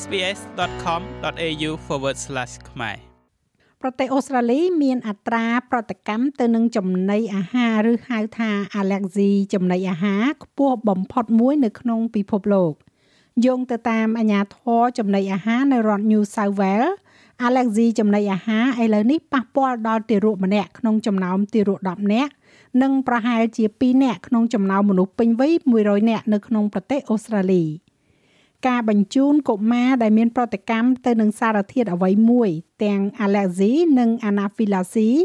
[0.00, 1.70] sbs.com.au/
[2.70, 2.96] ខ្មែរ
[3.80, 8.50] ប្រទេសអូស្ត្រាលីមានអត្រាប្រតិកម្មទៅនឹងចំណីអាហារឬហៅថា
[8.80, 12.72] allergy ចំណីអាហារខ្ពស់បំផុតមួយនៅក្នុងពិភពលោក
[13.46, 16.92] យោងទៅតាមអាជ្ញាធរចំណីអាហារនៅរដ្ឋ New South Wales
[17.46, 22.32] allergy ចំណីអាហារឥឡូវនេះប៉ះពាល់ដល់ទារកម្នាក់ក្នុងចំណោមទារក10នាក់
[22.82, 25.52] និងប្រហែលជា2នាក់ក្នុងចំណោមមនុស្សពេញវ័យ
[25.82, 27.64] 100នាក់នៅក្នុងប្រទេសអូស្ត្រាលី។
[28.66, 32.50] ការបញ្ជូនកុមារដែលមានប្រតិកម្មទៅនឹងសារធាតុអ្វីមួយ
[32.84, 35.18] ទាំង allergy និង anaphylaxis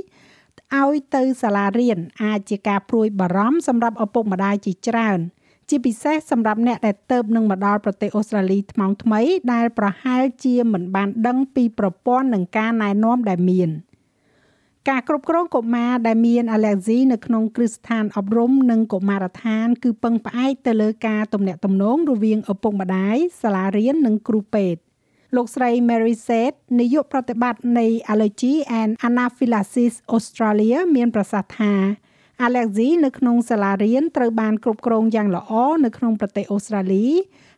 [0.82, 5.20] ឲ្យទៅសាលារៀនអាចជាការព្រួយបារម្ភសម្រាប់ឪពុកម្ដាយជាច្រើន
[5.70, 9.22] ជាពិសេសសម្រាប់អ្នកដែលទៅនឹងមកដល់ប្រទេសអូស្ត្រាលីថ្មងថ្មី
[9.54, 13.70] ដែលប្រហែលជាមិនបានដឹងពីប្រព័ន្ធនិងការណែនាំដែលមាន។
[14.90, 24.80] ការគ្រប់គ្រងកុមារដែលមានអាឡែហ្ស៊ីនៅក្នុងគ្រឹះស្ថានអប់រំនិងកុមារដ្ឋាន គឺពឹងផ្អែកទៅលើការទំនាក់ទំនងរវាងឪពុកម្ដាយសាលារៀននិងគ្រូពេទ្យ
[25.36, 31.74] លោកស្រី Mary Said នាយកប្រតិបត្តិនៃ Allergy and Anaphylaxis Australia មានប្រសាសន៍ថា
[32.46, 35.52] allergy នៅក្នុងសាលារៀនត្រូវបានគ្រប់គ្រងយ៉ាងល្អ
[35.86, 37.08] នៅក្នុងប្រទេសអូស្ត្រាលី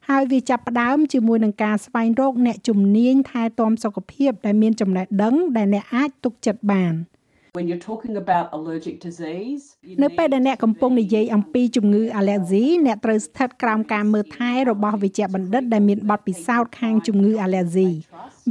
[0.10, 6.96] ហើយវាចាប់ផ្ដើមជាមួយនឹងការស្វែងរកអ្នកជំនាញថែទាំសុខភាពដែលមានចំណេះដឹងដែលអ្នកអាចទុកចិត្តបាន។
[7.60, 9.64] when you're talking about allergic disease
[10.04, 17.90] នៅពេលដែលអ្នកកំពុងនិយាយអំពីជំងឺ allergy អ្នកត្រូវស្ថិតក្រោមការមើលថែរបស់វេជ្ជបណ្ឌិតដែលមានបទពិសោធន៍ខាងជំងឺ allergy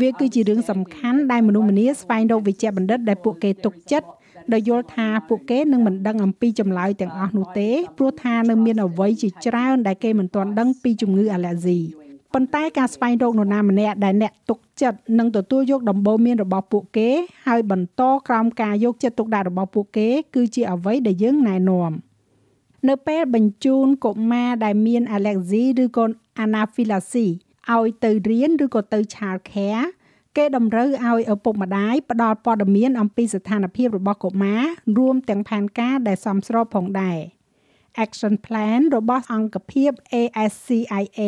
[0.00, 4.08] វាគឺជារឿងសំខាន់ដែលមនុស្សម្នាស្វែងរកវេជ្ជបណ្ឌិតដែលពួកគេទុកចិត្ត
[4.52, 11.80] ដោយយល់ថាពួកគេនឹងមិនដឹងអំពីចម្លើយទាំងអស់នោះទេព្រោះថានៅមានអ្វីជាច្រើនដែលគេមិនទាន់ដឹងពីជំងឺ allergy
[12.38, 17.10] ប៉ុន្តែការស្វែងរកនរណាម្នាក់ដែលអ្នកទុកចិត្តនិងទទួលយកដំបូន្មានរបស់ពួកគេ
[17.46, 21.90] ហើយបន្តក្រោមការយកចិត្តទុកដាក់របស់ពួកគេ គឺជាអ្វីដែលយើងណែនាំ
[22.88, 26.04] នៅពេលបញ្ជូនកុមារដែលមាន allergy ឬក៏
[26.44, 27.30] anaphylaxis
[27.74, 29.86] ឲ្យទៅរៀនឬក៏ទៅ child care
[30.36, 34.62] គេតម្រូវឲ្យឪពុកម្ដាយផ្ដល់ព័ត៌មានអំពីស្ថានភាពរបស់កុមារ
[34.98, 37.20] រួមទាំងផែនការដែលសមស្របផងដែរ
[38.04, 41.22] Action Plan របស់អង្គភាព ASCIA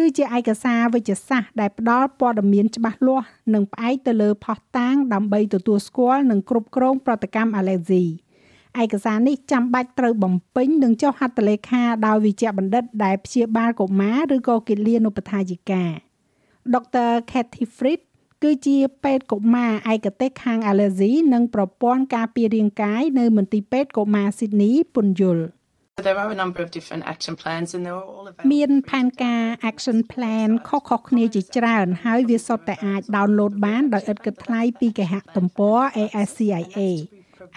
[0.04, 8.04] ឺជាឯកសារវិជ្ជសាស្ត្រដែលផ្ដល់ព័ត៌មានច្បាស់លាស់និងផ្អែកទៅលើផុសតាងដើម្បីទទួលស្គាល់និងគ្រប់គ្រងប្រតិកម្មអាឡែហ្ស៊ី
[8.82, 15.84] ឯកសារនេះចាំបាច់ត្រូវបំពេញនិងចុះហត្ថលេខាដោយវិជ្ជបណ្ឌិតដែលព្យាបាលកុមារឬក៏គិលានុបដ្ឋាយិកា
[16.74, 17.10] Dr.
[17.30, 18.04] Kathy Fritz
[18.42, 25.44] គឺជាពេទ្យកុមារឯកទេសខាងអាឡែហ្ស៊ីនិងប្រព័ន្ធការពាររាងកាយនៅមន្ទីរពេទ្យកុមារ Sydney ពន្យល់
[26.06, 30.48] There are a number of different action plans and they're all available មានផែនការ action plan
[30.68, 35.78] ខុសៗគ្នាជាច្រើន ហើយវាសុទ្ធតែអាច download បានដោយឥតគិតថ្លៃពីគេហទំព័រ
[36.22, 36.80] ASCIA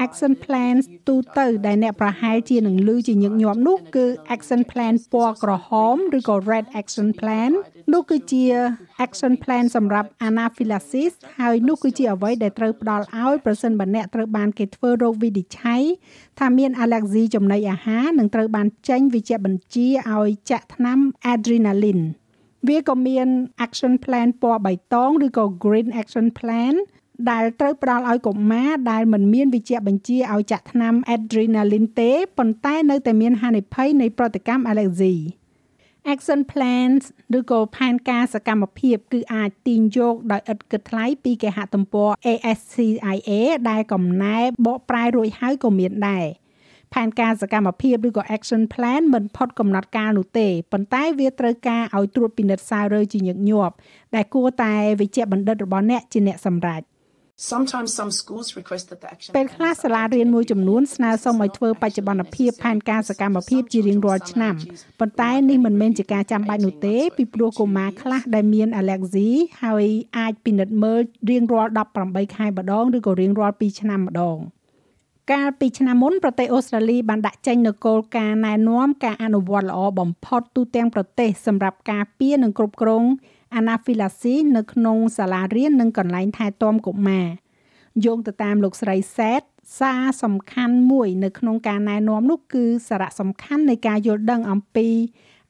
[0.05, 0.75] action plan
[1.07, 7.51] ទូទៅដែលអ្នកប្រហែលជានឹងឮជាញឹកញាប់នោះគឺ action plan ពណ៌ក្រហមឬក៏ red action plan
[7.93, 8.43] នោះគឺជា
[9.05, 15.81] action plan សម្រាប់ anaphylaxis ហើយនោះគឺជាអ្វីដែលត្រូវផ្ដល់ឲ្យប្រសិនបើអ្នកត្រូវបានគេធ្វើរោគវិនិច្ឆ័យ
[16.39, 20.99] ថាមាន allergy ចំណីអាហារនិងត្រូវបានចេញវិជ្ជបញ្ជាឲ្យចាក់ថ្នាំ
[21.33, 22.05] adrenaline
[22.67, 23.27] វាក៏មាន
[23.65, 26.73] action plan ពណ៌បៃតងឬក៏ green action plan
[27.31, 35.17] ដែលត្រូវផ្ដល់ឲ្យកុមារដែលមិនមានវិជ្ជបញ្ជាឲ្យចាក់ថ្នាំ adrenaline ទេប៉ុន្តែនៅតែមានហានិភ័យនៃប្រតិកម្ម allergy
[36.13, 37.03] action plans
[37.37, 42.09] ឬក៏ផែនការសកម្មភាព គឺអាចទាញយកដោយឥតគិតថ្លៃពីគេហទំព័រ
[42.51, 43.31] ASCIA
[43.69, 46.25] ដែលកំណែបកប្រែរួចហើយក៏មានដែរ
[46.93, 53.73] ផែនការសកម្មភាពឬក៏ action plan មិនផុតកំណត់កាលនោះទេប៉ុន្តែវាត្រូវការឲ្យត្រួតពិនិត្យសាររើជាញឹកញាប់
[54.15, 56.81] ដែលគួរតែវិជ្ជបណ្ឌិតរបស់អ្នកជាអ្នកសម្រេច
[59.37, 64.55] ពេលខ្លះសាលារៀនមួយចំនួនស្នើសុំឲ្យធ្វើបច្ចុប្បន្នភាពផែនការសកម្មភាពជារៀងរាល់ឆ្នាំ
[64.99, 69.29] ប៉ុន្តែនេះមិនមែនជាការចាំបាច់នោះទេពីព្រោះកុមារខ្លះដែលមាន allergy
[69.63, 69.85] ហើយ
[70.17, 71.71] អាចពិនិត្យមើលរៀងរាល់
[72.03, 74.37] 18ខែម្ដងឬក៏រៀងរាល់2ឆ្នាំម្ដង
[75.31, 83.03] កាលពីឆ្នាំមុនប្រទេសអូស្ត្រាលីបានដាក់ចេញនូវគោលការណ៍ណែនាំការអនុវត្តល្អបំផុតទូទាំងប្រទេសសម្រាប់ការពារនិងគ្រប់គ្រង
[83.59, 87.27] Anaphylaxis នៅក្នុងសាលារៀននិងកន្លែងថែទាំកុមារ
[88.05, 89.41] យោងទៅតាមលោកស្រីសេត
[89.79, 94.87] សារសំខាន់មួយនៅក្នុងការណែនាំនោះគឺសារៈសំខាន់នៃការយល់ដឹងអំពី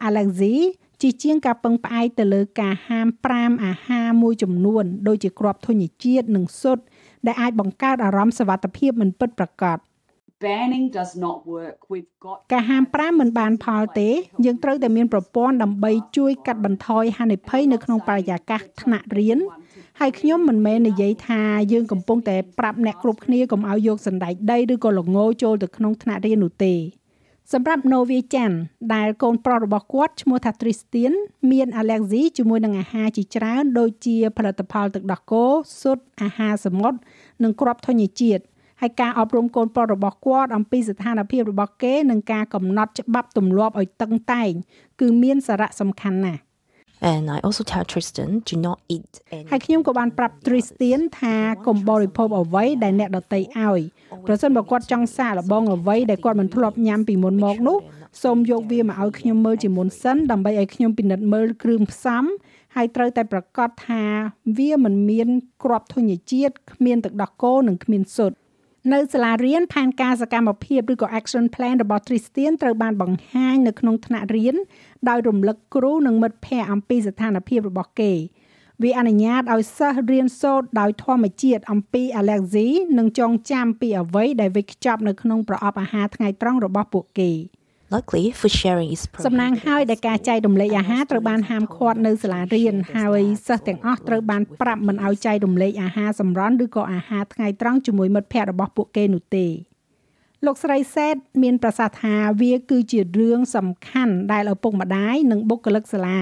[0.08, 0.56] allergy
[1.02, 6.78] ជាជាងការពឹងផ្អែកទៅលើការហាម5អាហារមួយចំនួន ដូចជាគ្រាប់ធញ្ញជាតិនិងស៊ុត
[7.26, 9.78] ដែលអាចបង្កើតអារម្មណ៍សុវត្ថិភាពមិនពិតប្រាកដ
[10.44, 14.10] banning does not work we've got ការហាម5មិនបានផលទេ
[14.46, 19.40] យើងត្រូវតែមានប្រព័ន្ធដើម្បីជួយកាត់បន្ថយហានិភ័យនៅក្នុងបរិយាកាសថ្នាក់រៀន
[20.00, 21.42] ហើយខ្ញុំមិនមែននិយាយថា
[21.74, 26.76] យើងកំពុងតែប្រាប់អ្នកគ្រប់គ្នាកុំឲ្យយកសណ្ដែកដីឬក៏ល្ងចូលទៅក្នុងថ្នាក់រៀននោះទេ
[27.54, 28.52] សម្រាប់ Novia Chan
[28.94, 31.14] ដែលកូនប្រុសរបស់គាត់ឈ្មោះថា Tristan
[31.52, 35.46] មាន allergy ជាមួយនឹងអាហារជាច្រើនដូចជាផលិតផលទឹកដោះគោ
[35.82, 36.98] ស៊ុតអាហារសមុទ្រ
[37.44, 38.44] និងគ្រាប់ធញ្ញជាតិ
[38.82, 44.52] ហើយការអប់រំកូនប្រុសរបស់គាត់អំពីស្ថានភាពរបស់គេនិងការកំណត់ច្បាប់ទម្លាប់ឲ្យតឹងតែង
[45.00, 46.42] គឺមានសារៈសំខាន់ណាស់
[47.12, 51.36] And I also tell Tristan do not eat any ហើយខ្ញុំក៏បានប្រាប់ Tristan ថា
[51.68, 53.82] កុំបរិភោគអ្វីដែលអ្នកដទៃឲ្យ
[54.28, 57.78] ប្រសិនបើគាត់ចង់សាកល្បងអ្វីដែលគាត់មិនធ្លាប់ញ៉ាំពីមុនមកនោះ
[58.24, 62.24] សូមយកវាមកឲ្យខ្ញុំមើលជាមុនសិនដើម្បីឲ្យខ្ញុំពិនិត្យមើលគ្រឿងផ្សំ
[62.76, 64.04] ហើយត្រូវតែប្រកាសថា
[64.58, 65.28] វាមិនមាន
[65.64, 68.34] គ្រាប់ធញ្ញជាតិគ្មានទឹកដោះគោនិងគ្មានស៊ុត
[68.90, 74.56] នៅសាលារៀនផែនការសកម្មភាពឬក៏ action plan របស់ Tristan ត្រូវបានបង្ហាញនៅក្នុងថ្នាក់រៀន
[75.10, 78.14] ដោយរំលឹកគ្រូនិងមិត្តភ័ក្តិអំពីស្ថានភាពរបស់គេ
[78.84, 82.68] វាអនុញ្ញាតឲ្យសិស្សរៀនសូត្រដោយធម្មជាតិអំពី allergy
[82.98, 87.32] និងចងចាំពីអ្វីដែលវេចខ្ចប់នៅក្នុងប្រអប់អាហារថ្ងៃត្រង់របស់ពួកគេ
[87.96, 99.48] Luckily food sharing is សំណាង prohibited ហើយដែលការចែករំលែកអាហារត្រូវបានហាមឃាត់នៅសាលារៀនហើយសិស្សទាំងអស់ត្រូវបានប្រាប់មិនឲ្យចែករំលែកអាហារសម្រន់ឬក៏អាហារថ្ងៃត្រង់ជាមួយមិត្តភ័ក្តិរបស់ពួកគេនោះទេ
[100.46, 106.20] លោកស្រីសេតមានប្រសាសន៍ថាវាគឺជារឿងសំខាន់ដែលឪពុកម្ដាយនិងបុគ្គលិកសាលា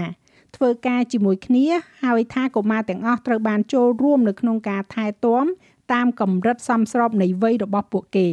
[0.56, 1.66] ធ្វើការជាមួយគ្នា
[2.04, 5.46] ហើយថាកុមារទាំងអស់ត្រូវបានចូលរួមនៅក្នុងការថែទាំ
[5.94, 8.30] តាមកម្រិតសមស្របនៃវ័យរបស់ពួកគេ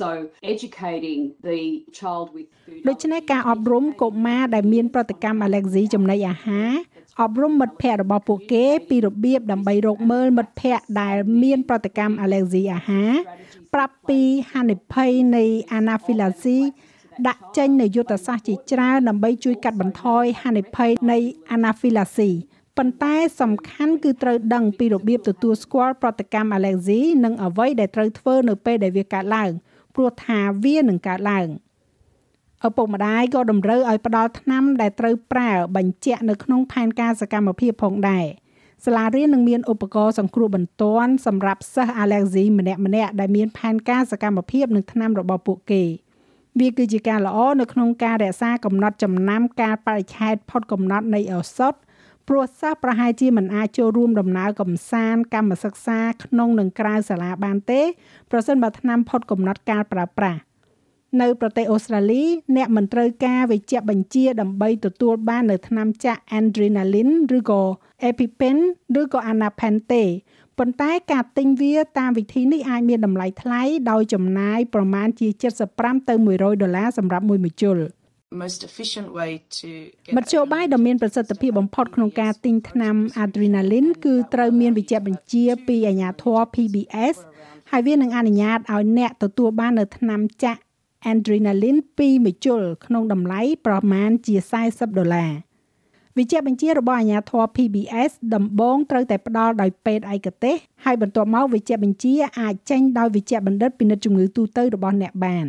[0.00, 0.08] So
[0.52, 1.60] educating the
[1.98, 6.70] child with food ដូច្នេះការអប់រំកុមារដែលមានប្រតិកម្ម allergy ចំណីអាហារ
[7.22, 13.12] អប់រំមិត្តភ័ក្តិរបស់ពួកគេពីរបៀបដើម្បីរកមើលមិត្តភ័ក្តិដែលមានប្រតិកម្ម allergy អាហារ
[13.74, 14.20] ប្រាប់ពី
[14.52, 15.44] ហានិភ័យនៃ
[15.78, 16.62] anaphylaxis
[17.28, 21.18] ដាក់ចេញនូវយុទ្ធសាស្ត្រជាច្រើនដើម្បីជួយកាត់បន្ថយហានិភ័យនៃ
[21.56, 22.34] anaphylaxis
[22.76, 29.50] ប៉ុន្តែសំខាន់គឺត្រូវដឹងពីរបៀបទទួលស្គាល់ប្រតិកម្ម allergy និងអ្វីដែលត្រូវធ្វើនៅពេលដែលវាកើតឡើង
[29.98, 31.48] ព្រោះថាវានឹងកើតឡើង
[32.66, 38.26] ឪពុកម្ដាយក៏តម្រូវឲ្យផ្ដល់ថ្នាំដែលត្រូវប្រើបញ្ជាក់នៅក្នុងផែនការសកម្មភាពផងដែរ
[38.84, 42.82] សាលារៀននឹងមានឧបករណ៍សង្គ្រោះបន្ទាន់សម្រាប់សិស្ស allergy ម្នាក់ៗ
[43.20, 45.82] ដែលមានផែនការសកម្មភាពនិងថ្នាំរបស់ពួកគេ
[46.60, 51.74] វាគឺជាការល្អនៅក្នុងការរក្សាកំណត់ចំណាំការបរិច្ឆេទផុតកំណត់នៃឱសថ
[52.28, 57.82] ព្រោះសិស្សប្រហែលជាមិនអាចចូលរួមដំណើរកំសាន្តកម្មសិក្សាក្នុងនិងក្រៅសាលាបានទេ
[58.30, 60.40] ប្រសិនបើថ្នាំផុតកំណត់ការប្រើប្រាស់
[61.20, 62.24] នៅប្រទេសអូស្ត្រាលី
[62.56, 67.62] អ្នកមិនត្រូវការវេជ្ជបញ្ជាដើម្បីទទួលបាននៅថ្នាំចាក់ adrenaline ឬក៏
[68.08, 68.58] EpiPen
[69.00, 70.04] ឬក៏ Anapen ទេ
[70.58, 75.28] ប៉ុន្តែការទិញវាតាមវិធីនេះអាចមានតម្លៃថ្លៃដោយចំណាយប្រមាណជា
[75.68, 77.78] 75ទៅ100ដុល្លារសម្រាប់មួយម្ជុល
[78.30, 79.68] most efficient way to
[80.04, 87.16] get មធ្យោបាយដ៏មានប្រសិទ្ធភាពបំផុតក្នុងការទិញថ្នាំ adrenaline គឺត្រូវមានវិជ្ជាបញ្ជាពីអាជ្ញាធរ PBS
[87.70, 90.60] ហើយវានឹងអនុញ្ញាតឲ្យអ្នកទទួលបាននៅថ្នាំចាក់
[91.12, 94.36] adrenaline 2ម្ជុលក្នុងតម្លៃប្រមាណជា
[94.68, 95.32] 40ដុល្លារ
[96.16, 105.46] វិជ្ជាបញ្ជារបស់អាជ្ញាធរ PBS ដំបូងត្រូវតែផ្ដល់ដោយពេទ្យឯកទេសហើយបន្ទាប់មកវិជ្ជាបញ្ជាអាចចេញដោយវិជ្ជាបណ្ឌិតពិនិត្យជំងឺទូទៅរបស់អ្នកបាន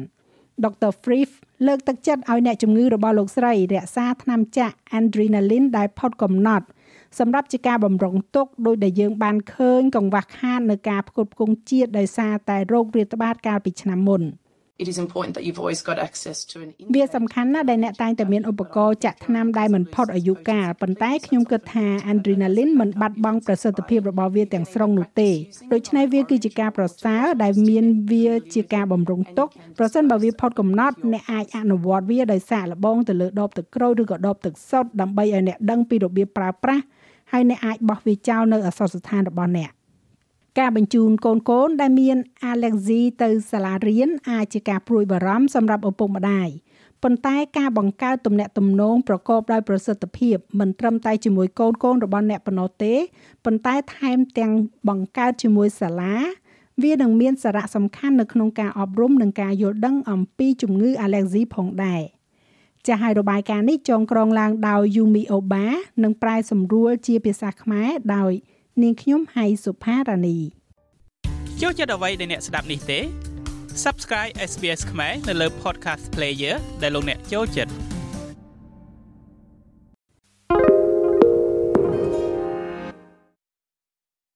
[0.64, 0.92] Dr.
[1.04, 1.30] Frief
[1.68, 6.66] លើកទឹកចិត្តឲ្យអ្នកជំងឺរបស់លោកស្រីរក្សាថ្នាំចាក់ adrenaline ដែលផុតកំណត់
[7.20, 14.22] សម្រាប់ជាការបំរុងទុកដោយដែលយើងបានឃើញកង្វះខាតនៅការផ្គត់ផ្គង់ជាតិដោយសារតែโรគរាតត្បាតកាលពីឆ្នាំមុន
[14.82, 25.30] it is important that you've always got access to an វាសំខាន់ណាស់ដែលអ្នកតែងតែមានឧបករណ៍ចាក់ថ្នាំដែលមិនផុតអាយុកាលប៉ុន្តែខ្ញុំគិតថា adrenaline មិនបាត់បង់ប្រសិទ្ធភាពរបស់វាទាំងស្រុងនោះទេ
[25.74, 29.48] ដូច្នេះវាគឺជាការប្រសើរដែលមានវាជាការបំរុងទុក
[29.80, 36.84] ប្រសិនបើវាផុតកំណត់អ្នកអាចអនុវត្តវាដោយសាកល្បងទៅលើដបទឹកក្រូចឬក៏ដបទឹកសុទ្ធដើម្បីឲ្យអ្នកដឹងពីរបៀបប្រើប្រាស់
[37.32, 39.70] ហើយអ្នកអាចបោះវាចោលនៅអសរស្ថានរបស់អ្នក
[40.60, 42.18] ការបញ្ជូនកូនកូនដែលមាន
[42.52, 46.50] allergy ទៅសាលារៀនអាចជាការព្រួយបារម្ភសម្រាប់ឪពុកម្ដាយ
[47.04, 52.94] ប៉ុន្តែការបង្កើតទំនាក់ទំនងប្រកបដោយប្រសិទ្ធភាពមិនត្រឹមតែជាមួយកូនកូនរបស់អ្នកប៉ុណ្ណោះទេ
[53.46, 54.54] ប៉ុន្តែថែមទាំង
[54.90, 56.16] បង្កើតជាមួយសាលា
[56.84, 62.02] វានឹងមានសារៈសំខាន់នៅក្នុងការអប់រំនិងការយល់ដឹងអំពីជំងឺ allergy ផងដែរ
[62.88, 65.66] ចាស់ហើយរបាយការណ៍នេះចងក្រងឡើងដោយ Yumi Oba
[66.04, 68.34] និងប្រែសម្រួលជាភាសាខ្មែរដោយ
[68.84, 70.38] នាងខ្ញុំហៃសុផារ៉ានី
[71.62, 73.00] ចូលចិត្តអ្វីដែលអ្នកស្ដាប់នេះទេ
[73.84, 77.72] Subscribe SBS ខ្មែរនៅលើ Podcast Player ដែលលោកអ្នកចូលចិត្ត